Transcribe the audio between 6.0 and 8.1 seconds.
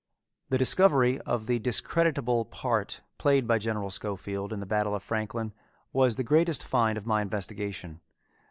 the greatest find of my investigation.